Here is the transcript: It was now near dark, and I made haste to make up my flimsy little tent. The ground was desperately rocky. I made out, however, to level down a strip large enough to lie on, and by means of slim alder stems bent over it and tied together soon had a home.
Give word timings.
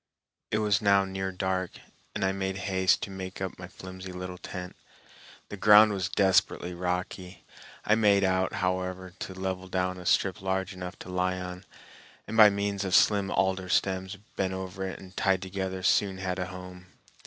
It 0.49 0.57
was 0.57 0.81
now 0.81 1.05
near 1.05 1.31
dark, 1.31 1.73
and 2.15 2.25
I 2.25 2.31
made 2.31 2.57
haste 2.57 3.03
to 3.03 3.11
make 3.11 3.39
up 3.39 3.59
my 3.59 3.67
flimsy 3.67 4.11
little 4.11 4.39
tent. 4.39 4.75
The 5.49 5.57
ground 5.57 5.93
was 5.93 6.09
desperately 6.09 6.73
rocky. 6.73 7.43
I 7.85 7.93
made 7.93 8.23
out, 8.23 8.51
however, 8.53 9.13
to 9.19 9.35
level 9.35 9.67
down 9.67 9.99
a 9.99 10.07
strip 10.07 10.41
large 10.41 10.73
enough 10.73 10.97
to 11.05 11.09
lie 11.09 11.37
on, 11.39 11.65
and 12.25 12.35
by 12.35 12.49
means 12.49 12.83
of 12.83 12.95
slim 12.95 13.29
alder 13.29 13.69
stems 13.69 14.15
bent 14.35 14.53
over 14.53 14.87
it 14.87 14.97
and 14.97 15.15
tied 15.15 15.43
together 15.43 15.83
soon 15.83 16.17
had 16.17 16.39
a 16.39 16.47
home. 16.47 16.87